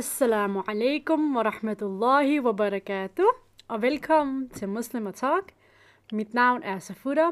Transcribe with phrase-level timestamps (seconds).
[0.00, 3.26] Assalamu alaikum wa rahmatullahi wa barakatuh,
[3.68, 5.52] og velkommen til Muslim Talk.
[6.12, 7.26] Mit navn er Safuda,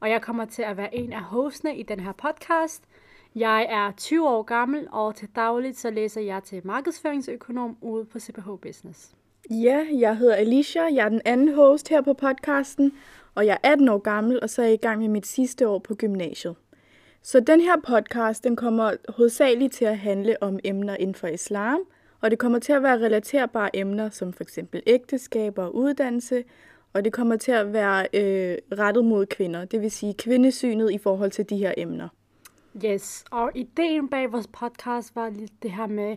[0.00, 2.84] og jeg kommer til at være en af hostene i den her podcast.
[3.34, 8.18] Jeg er 20 år gammel, og til dagligt så læser jeg til markedsføringsøkonom ude på
[8.18, 9.10] CPH Business.
[9.50, 12.92] Ja, jeg hedder Alicia, jeg er den anden host her på podcasten,
[13.34, 15.68] og jeg er 18 år gammel, og så er jeg i gang med mit sidste
[15.68, 16.56] år på gymnasiet.
[17.22, 21.80] Så den her podcast, den kommer hovedsageligt til at handle om emner inden for islam,
[22.20, 26.44] og det kommer til at være relaterbare emner som for eksempel ægteskaber og uddannelse,
[26.92, 30.98] og det kommer til at være øh, rettet mod kvinder, det vil sige kvindesynet i
[30.98, 32.08] forhold til de her emner.
[32.84, 36.16] Yes, og ideen bag vores podcast var lidt det her med,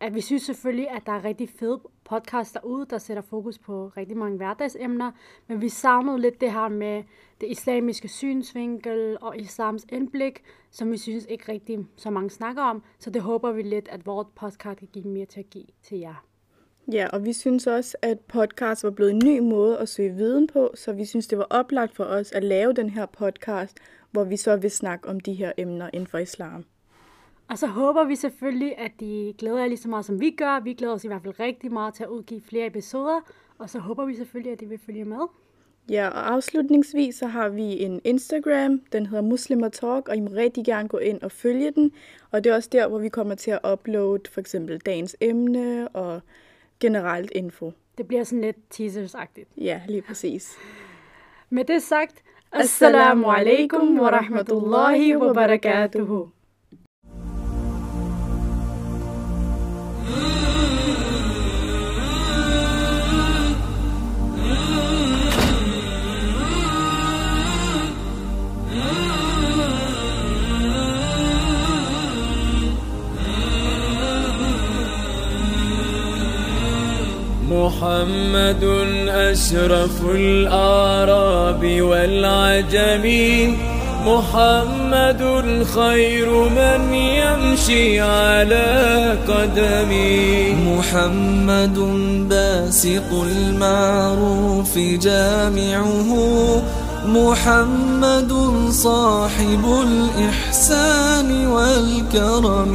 [0.00, 3.92] at vi synes selvfølgelig, at der er rigtig fede podcast derude, der sætter fokus på
[3.96, 5.12] rigtig mange hverdagsemner,
[5.48, 7.02] men vi savnede lidt det her med
[7.40, 12.82] det islamiske synsvinkel og islams indblik, som vi synes ikke rigtig så mange snakker om,
[12.98, 15.98] så det håber vi lidt, at vores podcast kan give mere til at give til
[15.98, 16.24] jer.
[16.92, 20.46] Ja, og vi synes også, at podcast var blevet en ny måde at søge viden
[20.46, 23.78] på, så vi synes, det var oplagt for os at lave den her podcast,
[24.10, 26.64] hvor vi så vil snakke om de her emner inden for islam.
[27.50, 30.60] Og så håber vi selvfølgelig, at de glæder jer lige så meget, som vi gør.
[30.60, 33.20] Vi glæder os i hvert fald rigtig meget til at udgive flere episoder,
[33.58, 35.20] og så håber vi selvfølgelig, at de vil følge med.
[35.90, 40.30] Ja, og afslutningsvis så har vi en Instagram, den hedder Muslimer Talk, og I må
[40.36, 41.92] rigtig gerne gå ind og følge den.
[42.30, 45.88] Og det er også der, hvor vi kommer til at uploade for eksempel dagens emne
[45.88, 46.20] og
[46.80, 47.72] generelt info.
[47.98, 49.48] Det bliver sådan lidt teasers-agtigt.
[49.56, 50.56] Ja, lige præcis.
[51.50, 56.28] Med det sagt, Assalamu alaikum wa rahmatullahi wa barakatuhu.
[77.50, 78.64] محمد
[79.08, 83.06] أشرف الأعراب والعجم.
[84.06, 85.22] محمد
[85.74, 91.78] خير من يمشي على قدمي محمد
[92.28, 96.12] باسق المعروف جامعه.
[97.06, 98.32] محمد
[98.70, 102.74] صاحب الإحسان والكرم.